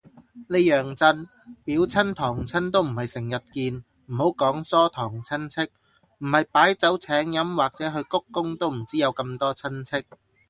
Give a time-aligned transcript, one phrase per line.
[0.47, 1.29] 呢樣真，
[1.63, 5.71] 表親堂親都唔係成日見，唔好講疏堂親戚，
[6.17, 10.07] 唔係擺酒請飲或者去鞠躬都唔知有咁多親戚